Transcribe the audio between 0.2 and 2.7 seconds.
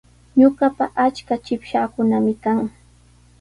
Ñuqapa achka chikpashaakunami kan.